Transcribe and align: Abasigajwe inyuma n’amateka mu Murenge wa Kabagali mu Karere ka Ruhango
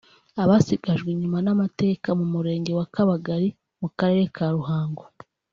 Abasigajwe 0.43 1.07
inyuma 1.11 1.39
n’amateka 1.45 2.07
mu 2.19 2.25
Murenge 2.33 2.71
wa 2.79 2.85
Kabagali 2.95 3.47
mu 3.81 3.89
Karere 3.97 4.25
ka 4.35 4.45
Ruhango 4.55 5.03